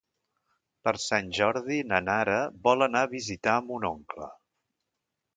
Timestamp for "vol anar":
2.67-3.03